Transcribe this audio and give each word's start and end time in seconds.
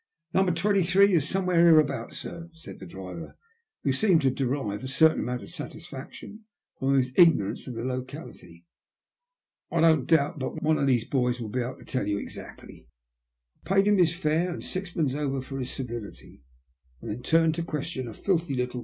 Number 0.33 0.51
28 0.51 1.11
is 1.11 1.29
somewhere 1.29 1.57
hereabouts, 1.63 2.17
sir," 2.17 2.49
said 2.53 2.79
the 2.79 2.87
driver, 2.87 3.37
who 3.83 3.93
seemed 3.93 4.23
to 4.23 4.31
derive 4.31 4.83
a 4.83 4.87
certain 4.87 5.19
amount 5.19 5.43
of 5.43 5.51
satisfaction 5.51 6.45
from 6.79 6.95
his 6.95 7.13
ignorance 7.17 7.67
of 7.67 7.75
the 7.75 7.83
locality. 7.83 8.65
I 9.71 9.79
don't 9.81 10.07
doubt 10.07 10.39
but 10.39 10.53
what 10.53 10.63
one 10.63 10.77
of 10.79 10.87
these 10.87 11.05
boys 11.05 11.39
will 11.39 11.49
be 11.49 11.61
able 11.61 11.77
to 11.77 11.85
tell 11.85 12.07
you 12.07 12.17
exactly." 12.17 12.87
I 13.63 13.69
paid 13.75 13.87
him 13.87 13.99
his 13.99 14.15
fare 14.15 14.51
and 14.51 14.63
sixpence 14.63 15.13
over 15.13 15.39
for 15.39 15.59
his 15.59 15.69
civility, 15.69 16.41
and 16.99 17.11
then 17.11 17.21
turned 17.21 17.53
to 17.55 17.63
question 17.63 18.07
a 18.07 18.13
filthy 18.15 18.55
little 18.55 18.79